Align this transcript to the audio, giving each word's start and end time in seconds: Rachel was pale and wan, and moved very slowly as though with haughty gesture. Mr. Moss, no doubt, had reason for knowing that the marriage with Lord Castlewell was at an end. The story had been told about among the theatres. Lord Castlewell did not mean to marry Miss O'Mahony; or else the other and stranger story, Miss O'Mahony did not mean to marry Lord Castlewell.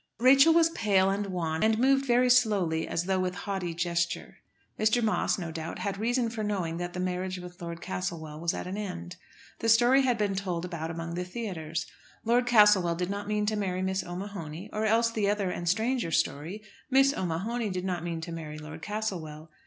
Rachel 0.17 0.51
was 0.51 0.71
pale 0.71 1.11
and 1.11 1.27
wan, 1.27 1.61
and 1.61 1.77
moved 1.77 2.07
very 2.07 2.31
slowly 2.31 2.87
as 2.87 3.03
though 3.03 3.19
with 3.19 3.35
haughty 3.35 3.75
gesture. 3.75 4.37
Mr. 4.79 5.03
Moss, 5.03 5.37
no 5.37 5.51
doubt, 5.51 5.77
had 5.77 5.99
reason 5.99 6.27
for 6.31 6.41
knowing 6.43 6.77
that 6.77 6.93
the 6.93 6.99
marriage 6.99 7.37
with 7.37 7.61
Lord 7.61 7.81
Castlewell 7.81 8.39
was 8.39 8.51
at 8.51 8.65
an 8.65 8.77
end. 8.77 9.17
The 9.59 9.69
story 9.69 10.01
had 10.01 10.17
been 10.17 10.33
told 10.33 10.65
about 10.65 10.89
among 10.89 11.13
the 11.13 11.23
theatres. 11.23 11.85
Lord 12.25 12.47
Castlewell 12.47 12.95
did 12.95 13.11
not 13.11 13.27
mean 13.27 13.45
to 13.45 13.55
marry 13.55 13.83
Miss 13.83 14.03
O'Mahony; 14.03 14.71
or 14.73 14.85
else 14.87 15.11
the 15.11 15.29
other 15.29 15.51
and 15.51 15.69
stranger 15.69 16.09
story, 16.09 16.63
Miss 16.89 17.13
O'Mahony 17.13 17.69
did 17.69 17.85
not 17.85 18.03
mean 18.03 18.21
to 18.21 18.31
marry 18.31 18.57
Lord 18.57 18.81
Castlewell. 18.81 19.51